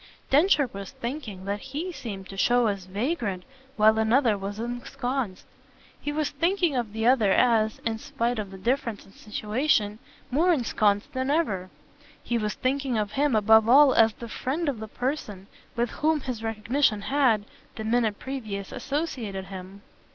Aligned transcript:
Densher 0.31 0.67
was 0.73 0.89
thinking 0.89 1.45
that 1.45 1.59
HE 1.59 1.91
seemed 1.91 2.27
to 2.29 2.35
show 2.35 2.65
as 2.65 2.85
vagrant 2.87 3.43
while 3.77 3.99
another 3.99 4.35
was 4.35 4.57
ensconced. 4.57 5.45
He 6.01 6.11
was 6.11 6.31
thinking 6.31 6.75
of 6.75 6.91
the 6.91 7.05
other 7.05 7.31
as 7.31 7.77
in 7.85 7.99
spite 7.99 8.39
of 8.39 8.49
the 8.49 8.57
difference 8.57 9.05
of 9.05 9.13
situation 9.13 9.99
more 10.31 10.51
ensconced 10.51 11.13
than 11.13 11.29
ever; 11.29 11.69
he 12.23 12.39
was 12.39 12.55
thinking 12.55 12.97
of 12.97 13.11
him 13.11 13.35
above 13.35 13.69
all 13.69 13.93
as 13.93 14.13
the 14.13 14.27
friend 14.27 14.67
of 14.67 14.79
the 14.79 14.87
person 14.87 15.45
with 15.75 15.91
whom 15.91 16.21
his 16.21 16.41
recognition 16.41 17.01
had, 17.01 17.45
the 17.75 17.83
minute 17.83 18.17
previous, 18.17 18.71
associated 18.71 19.45
him. 19.45 19.83